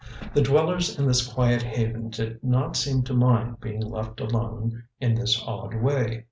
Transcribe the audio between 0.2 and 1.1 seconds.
The dwellers in